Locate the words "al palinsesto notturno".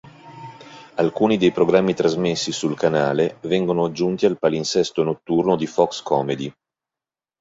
4.25-5.55